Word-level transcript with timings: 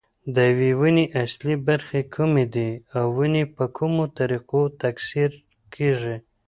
د 0.35 0.37
یوې 0.51 0.71
ونې 0.79 1.05
اصلي 1.23 1.55
برخې 1.67 2.01
کومې 2.15 2.45
دي 2.55 2.71
او 2.97 3.05
ونې 3.17 3.43
په 3.55 3.65
کومو 3.77 4.03
طریقو 4.19 4.61
تکثیر 4.83 5.31
کېږي. 5.73 6.15